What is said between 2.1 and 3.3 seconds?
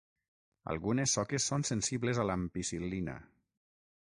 a l'ampicil·lina.